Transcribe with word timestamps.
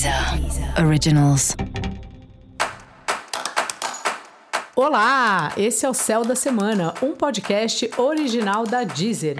Deezer 0.00 0.82
Originals. 0.82 1.54
Olá, 4.74 5.52
esse 5.58 5.84
é 5.84 5.90
o 5.90 5.92
Céu 5.92 6.24
da 6.24 6.34
Semana, 6.34 6.94
um 7.02 7.12
podcast 7.12 7.90
original 7.98 8.64
da 8.66 8.82
Deezer. 8.82 9.36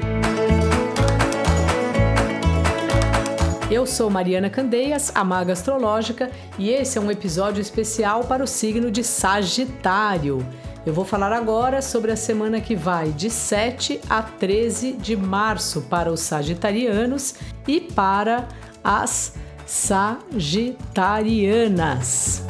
Eu 3.70 3.86
sou 3.86 4.10
Mariana 4.10 4.50
Candeias, 4.50 5.10
a 5.14 5.24
maga 5.24 5.54
astrológica, 5.54 6.30
e 6.58 6.68
esse 6.68 6.98
é 6.98 7.00
um 7.00 7.10
episódio 7.10 7.62
especial 7.62 8.24
para 8.24 8.44
o 8.44 8.46
signo 8.46 8.90
de 8.90 9.02
Sagitário. 9.02 10.46
Eu 10.84 10.92
vou 10.92 11.06
falar 11.06 11.32
agora 11.32 11.80
sobre 11.80 12.12
a 12.12 12.16
semana 12.16 12.60
que 12.60 12.76
vai 12.76 13.12
de 13.12 13.30
7 13.30 13.98
a 14.10 14.20
13 14.20 14.92
de 14.92 15.16
março 15.16 15.80
para 15.88 16.12
os 16.12 16.20
sagitarianos 16.20 17.34
e 17.66 17.80
para 17.80 18.46
as 18.84 19.39
sagitarianas. 19.70 22.44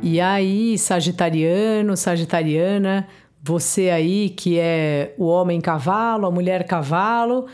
E 0.00 0.20
aí, 0.20 0.78
sagitariano, 0.78 1.96
sagitariana, 1.96 3.08
você 3.42 3.90
aí 3.90 4.30
que 4.30 4.56
é 4.56 5.12
o 5.18 5.24
homem 5.24 5.60
cavalo, 5.60 6.26
a 6.26 6.30
mulher 6.30 6.64
cavalo, 6.64 7.46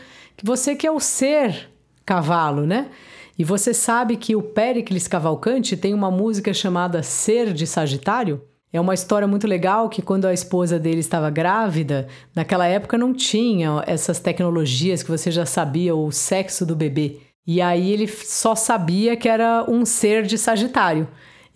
você 0.43 0.75
que 0.75 0.85
é 0.85 0.91
o 0.91 0.99
ser 0.99 1.71
cavalo, 2.05 2.67
né? 2.67 2.91
E 3.39 3.43
você 3.43 3.73
sabe 3.73 4.17
que 4.17 4.35
o 4.35 4.43
Péricles 4.43 5.07
Cavalcante 5.07 5.75
tem 5.75 5.95
uma 5.95 6.11
música 6.11 6.53
chamada 6.53 7.01
Ser 7.01 7.53
de 7.53 7.65
Sagitário? 7.65 8.43
É 8.71 8.79
uma 8.79 8.93
história 8.93 9.27
muito 9.27 9.47
legal 9.47 9.89
que 9.89 10.03
quando 10.03 10.27
a 10.27 10.33
esposa 10.33 10.77
dele 10.77 10.99
estava 10.99 11.31
grávida, 11.31 12.07
naquela 12.35 12.67
época 12.67 12.99
não 12.99 13.15
tinha 13.15 13.83
essas 13.87 14.19
tecnologias 14.19 15.01
que 15.01 15.09
você 15.09 15.31
já 15.31 15.47
sabia 15.47 15.95
o 15.95 16.11
sexo 16.11 16.67
do 16.67 16.75
bebê. 16.75 17.30
E 17.45 17.61
aí 17.61 17.91
ele 17.91 18.07
só 18.07 18.55
sabia 18.55 19.15
que 19.17 19.27
era 19.27 19.65
um 19.67 19.85
ser 19.85 20.23
de 20.23 20.37
Sagitário. 20.37 21.07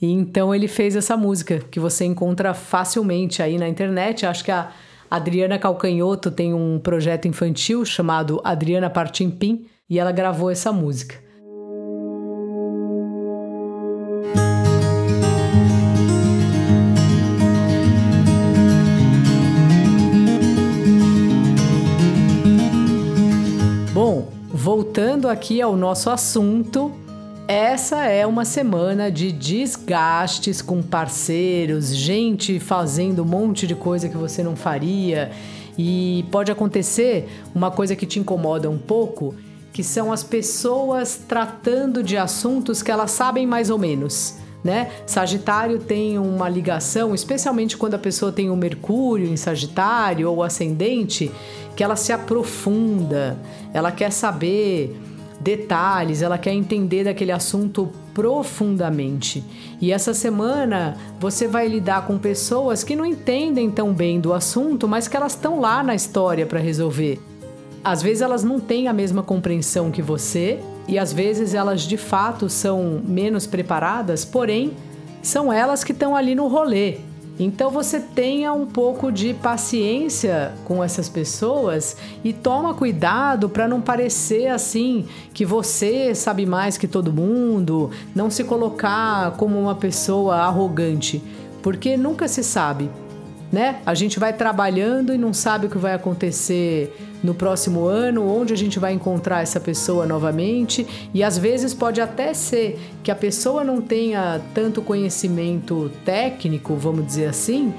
E 0.02 0.12
então 0.12 0.54
ele 0.54 0.68
fez 0.68 0.96
essa 0.96 1.16
música 1.16 1.60
que 1.60 1.80
você 1.80 2.06
encontra 2.06 2.54
facilmente 2.54 3.42
aí 3.42 3.58
na 3.58 3.68
internet. 3.68 4.26
Acho 4.26 4.44
que 4.44 4.52
a 4.52 4.72
Adriana 5.10 5.60
Calcanhoto 5.60 6.32
tem 6.32 6.54
um 6.54 6.80
projeto 6.80 7.28
infantil 7.28 7.86
chamado 7.86 8.42
Adriana 8.44 8.90
Partimpim 8.90 9.68
e 9.90 10.00
ela 10.00 10.12
gravou 10.12 10.50
essa 10.50 10.72
música. 10.72 11.24
Bom, 23.94 24.35
voltando 24.56 25.28
aqui 25.28 25.62
ao 25.62 25.76
nosso 25.76 26.10
assunto, 26.10 26.94
essa 27.46 28.06
é 28.06 28.26
uma 28.26 28.46
semana 28.46 29.12
de 29.12 29.30
desgastes 29.30 30.62
com 30.62 30.82
parceiros, 30.82 31.94
gente 31.94 32.58
fazendo 32.58 33.24
um 33.24 33.26
monte 33.26 33.68
de 33.68 33.76
coisa 33.76 34.08
que 34.08 34.16
você 34.16 34.42
não 34.42 34.56
faria. 34.56 35.30
E 35.78 36.24
pode 36.32 36.54
acontecer 36.54 37.28
uma 37.54 37.70
coisa 37.70 37.98
que 37.98 38.06
te 38.06 38.18
incomoda 38.18 38.70
um 38.70 38.78
pouco, 38.78 39.36
que 39.74 39.84
são 39.84 40.14
as 40.14 40.24
pessoas 40.24 41.22
tratando 41.28 42.02
de 42.02 42.16
assuntos 42.16 42.82
que 42.82 42.90
elas 42.90 43.12
sabem 43.12 43.46
mais 43.46 43.70
ou 43.70 43.78
menos. 43.78 44.36
Né? 44.66 44.90
Sagitário 45.06 45.78
tem 45.78 46.18
uma 46.18 46.50
ligação, 46.50 47.14
especialmente 47.14 47.78
quando 47.78 47.94
a 47.94 48.00
pessoa 48.00 48.32
tem 48.32 48.50
o 48.50 48.56
Mercúrio 48.56 49.28
em 49.28 49.38
Sagitário 49.38 50.28
ou 50.28 50.42
ascendente, 50.42 51.32
que 51.76 51.84
ela 51.84 51.96
se 51.96 52.12
aprofunda, 52.12 53.38
ela 53.72 53.92
quer 53.92 54.12
saber 54.12 55.00
detalhes, 55.40 56.24
ela 56.24 56.40
quer 56.40 56.52
entender 56.52 57.04
daquele 57.04 57.32
assunto 57.32 57.92
profundamente. 58.12 59.44
E 59.80 59.92
essa 59.92 60.16
semana 60.16 60.98
você 61.20 61.48
vai 61.48 61.68
lidar 61.68 62.08
com 62.08 62.18
pessoas 62.18 62.84
que 62.84 62.96
não 62.96 63.06
entendem 63.06 63.70
tão 63.70 63.94
bem 63.94 64.20
do 64.20 64.34
assunto, 64.34 64.88
mas 64.88 65.08
que 65.08 65.16
elas 65.16 65.34
estão 65.34 65.60
lá 65.60 65.84
na 65.84 65.94
história 65.94 66.48
para 66.48 66.60
resolver. 66.60 67.20
Às 67.84 68.02
vezes 68.02 68.24
elas 68.24 68.44
não 68.44 68.60
têm 68.60 68.88
a 68.88 68.94
mesma 68.94 69.22
compreensão 69.22 69.92
que 69.92 70.02
você, 70.02 70.60
e 70.88 71.00
às 71.00 71.12
vezes 71.12 71.54
elas 71.54 71.82
de 71.82 71.98
fato 71.98 72.50
são 72.50 73.02
menos 73.06 73.48
preparadas, 73.48 74.24
porém 74.24 74.74
são 75.22 75.52
elas 75.52 75.84
que 75.84 75.92
estão 75.92 76.16
ali 76.16 76.36
no 76.36 76.48
rolê. 76.48 76.98
Então 77.38 77.70
você 77.70 78.00
tenha 78.00 78.54
um 78.54 78.66
pouco 78.66 79.12
de 79.12 79.34
paciência 79.34 80.54
com 80.64 80.82
essas 80.82 81.10
pessoas 81.10 81.98
e 82.24 82.32
toma 82.32 82.74
cuidado 82.74 83.50
para 83.50 83.68
não 83.68 83.82
parecer 83.82 84.48
assim 84.48 85.06
que 85.34 85.44
você 85.44 86.16
sabe 86.16 86.46
mais 86.46 86.78
que 86.78 86.88
todo 86.88 87.12
mundo, 87.12 87.92
não 88.16 88.30
se 88.30 88.46
colocar 88.46 89.32
como 89.32 89.60
uma 89.60 89.76
pessoa 89.76 90.38
arrogante, 90.38 91.22
porque 91.62 91.98
nunca 91.98 92.26
se 92.28 92.42
sabe 92.42 92.90
né? 93.56 93.80
A 93.86 93.94
gente 93.94 94.20
vai 94.20 94.34
trabalhando 94.34 95.14
e 95.14 95.18
não 95.18 95.34
sabe 95.34 95.68
o 95.68 95.70
que 95.70 95.78
vai 95.78 95.94
acontecer 95.94 96.94
no 97.24 97.34
próximo 97.34 97.86
ano, 97.86 98.28
onde 98.28 98.52
a 98.54 98.58
gente 98.58 98.78
vai 98.78 98.92
encontrar 98.92 99.42
essa 99.42 99.62
pessoa 99.62 100.06
novamente, 100.06 100.86
e 101.14 101.24
às 101.24 101.38
vezes 101.38 101.74
pode 101.74 102.02
até 102.02 102.34
ser 102.34 102.78
que 103.02 103.10
a 103.10 103.16
pessoa 103.16 103.64
não 103.64 103.80
tenha 103.82 104.42
tanto 104.54 104.82
conhecimento 104.82 105.90
técnico, 106.04 106.76
vamos 106.76 107.06
dizer 107.06 107.28
assim, 107.28 107.74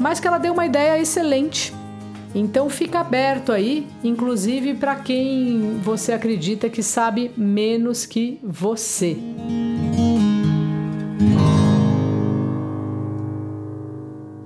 mas 0.00 0.18
que 0.18 0.26
ela 0.26 0.38
dê 0.38 0.50
uma 0.50 0.66
ideia 0.66 1.00
excelente. 1.00 1.72
Então 2.34 2.68
fica 2.68 2.98
aberto 2.98 3.52
aí, 3.52 3.86
inclusive 4.02 4.74
para 4.74 4.96
quem 4.96 5.78
você 5.80 6.10
acredita 6.10 6.68
que 6.68 6.82
sabe 6.82 7.30
menos 7.36 8.04
que 8.04 8.40
você. 8.42 9.16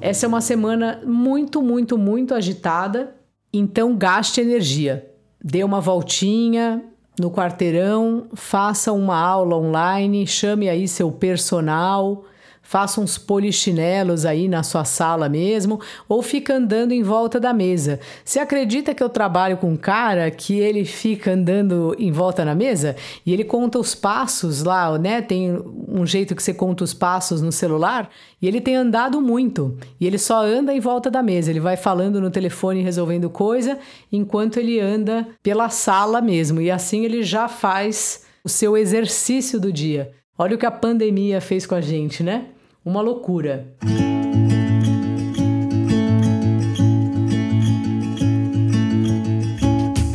Essa 0.01 0.27
é 0.27 0.29
uma 0.29 0.41
semana 0.41 1.01
muito, 1.05 1.61
muito, 1.61 1.99
muito 1.99 2.35
agitada, 2.35 3.15
então 3.53 3.97
gaste 3.97 4.41
energia. 4.41 5.11
Dê 5.43 5.65
uma 5.65 5.81
voltinha 5.81 6.85
no 7.19 7.31
quarteirão, 7.31 8.29
faça 8.33 8.93
uma 8.93 9.19
aula 9.19 9.57
online, 9.57 10.27
chame 10.27 10.69
aí 10.69 10.87
seu 10.87 11.11
personal 11.11 12.25
faça 12.69 13.01
uns 13.01 13.17
polichinelos 13.17 14.27
aí 14.27 14.47
na 14.47 14.63
sua 14.63 14.85
sala 14.85 15.27
mesmo, 15.27 15.81
ou 16.07 16.21
fica 16.21 16.55
andando 16.55 16.93
em 16.93 17.03
volta 17.03 17.41
da 17.41 17.51
mesa. 17.55 17.99
Você 18.23 18.39
acredita 18.39 18.95
que 18.95 19.03
eu 19.03 19.09
trabalho 19.09 19.57
com 19.57 19.71
um 19.71 19.77
cara 19.77 20.31
que 20.31 20.59
ele 20.59 20.85
fica 20.85 21.33
andando 21.33 21.97
em 21.99 22.13
volta 22.13 22.45
na 22.45 22.55
mesa 22.55 22.95
e 23.25 23.33
ele 23.33 23.43
conta 23.43 23.79
os 23.79 23.95
passos 23.95 24.63
lá, 24.63 24.99
né? 24.99 25.23
Tem 25.23 25.59
um 25.89 26.05
jeito 26.05 26.37
que 26.37 26.43
você 26.43 26.53
conta 26.53 26.85
os 26.85 26.93
passos 26.93 27.41
no 27.41 27.51
celular 27.51 28.11
e 28.41 28.47
ele 28.47 28.61
tem 28.61 28.77
andado 28.77 29.19
muito 29.19 29.79
e 29.99 30.07
ele 30.07 30.19
só 30.19 30.45
anda 30.45 30.71
em 30.71 30.79
volta 30.79 31.11
da 31.11 31.23
mesa. 31.23 31.49
Ele 31.49 31.61
vai 31.61 31.75
falando 31.75 32.21
no 32.21 32.31
telefone 32.31 32.83
resolvendo 32.83 33.31
coisa 33.31 33.79
enquanto 34.13 34.59
ele 34.59 34.79
anda 34.79 35.27
pela 35.43 35.71
sala 35.71 36.21
mesmo 36.21 36.61
e 36.61 36.71
assim 36.71 37.07
ele 37.07 37.23
já 37.23 37.49
faz 37.49 38.27
o 38.45 38.49
seu 38.51 38.77
exercício 38.77 39.59
do 39.59 39.73
dia. 39.73 40.13
Olha 40.37 40.55
o 40.55 40.59
que 40.59 40.67
a 40.67 40.71
pandemia 40.71 41.41
fez 41.41 41.65
com 41.65 41.75
a 41.75 41.81
gente, 41.81 42.23
né? 42.23 42.49
Uma 42.85 43.01
loucura. 43.01 43.67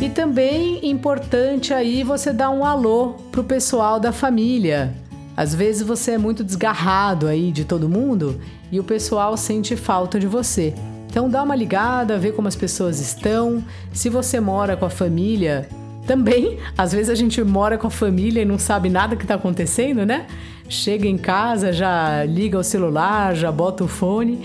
E 0.01 0.09
também 0.09 0.90
importante 0.90 1.73
aí 1.73 2.03
você 2.03 2.31
dar 2.34 2.50
um 2.50 2.66
alô 2.66 3.16
pro 3.31 3.44
pessoal 3.44 4.00
da 4.00 4.12
família. 4.12 4.94
Às 5.35 5.56
vezes 5.56 5.81
você 5.81 6.12
é 6.12 6.18
muito 6.18 6.44
desgarrado 6.44 7.28
aí 7.28 7.52
de 7.52 7.66
todo 7.66 7.90
mundo 7.90 8.40
e 8.72 8.79
o 8.79 8.84
pessoal 8.84 9.35
sente 9.35 9.75
falta 9.75 10.19
de 10.19 10.28
você. 10.28 10.73
Então 11.09 11.29
dá 11.29 11.44
uma 11.44 11.56
ligada, 11.56 12.18
vê 12.18 12.31
como 12.31 12.47
as 12.47 12.56
pessoas 12.56 13.00
estão. 13.00 13.63
Se 13.91 14.09
você 14.09 14.40
mora 14.40 14.75
com 14.75 14.85
a 14.85 14.90
família, 14.90 15.69
também, 16.06 16.59
às 16.78 16.91
vezes 16.91 17.09
a 17.09 17.16
gente 17.16 17.41
mora 17.44 17.78
com 17.78 17.88
a 17.88 17.91
família 17.91 18.41
e 18.41 18.46
não 18.46 18.59
sabe 18.59 18.90
nada 18.90 19.16
que 19.16 19.23
está 19.23 19.35
acontecendo, 19.35 20.05
né? 20.05 20.28
Chega 20.68 21.08
em 21.08 21.18
casa, 21.18 21.72
já 21.72 22.24
liga 22.24 22.58
o 22.58 22.64
celular, 22.64 23.36
já 23.36 23.52
bota 23.52 23.84
o 23.84 23.88
fone. 23.88 24.40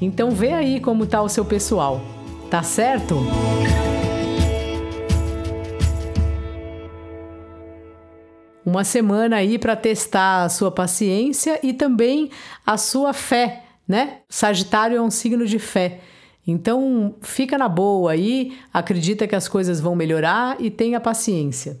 Então 0.00 0.30
vê 0.30 0.52
aí 0.52 0.80
como 0.80 1.06
tá 1.06 1.22
o 1.22 1.28
seu 1.28 1.44
pessoal. 1.44 2.00
Tá 2.50 2.62
certo? 2.62 3.16
Uma 8.64 8.84
semana 8.84 9.36
aí 9.36 9.58
para 9.58 9.74
testar 9.74 10.44
a 10.44 10.48
sua 10.48 10.70
paciência 10.70 11.58
e 11.62 11.72
também 11.72 12.30
a 12.64 12.76
sua 12.76 13.12
fé, 13.12 13.64
né? 13.86 14.18
Sagitário 14.28 14.96
é 14.96 15.00
um 15.00 15.10
signo 15.10 15.46
de 15.46 15.58
fé. 15.58 16.00
Então, 16.46 17.14
fica 17.20 17.56
na 17.58 17.68
boa 17.68 18.12
aí, 18.12 18.56
acredita 18.72 19.26
que 19.26 19.36
as 19.36 19.48
coisas 19.48 19.80
vão 19.80 19.94
melhorar 19.94 20.56
e 20.60 20.70
tenha 20.70 21.00
paciência. 21.00 21.80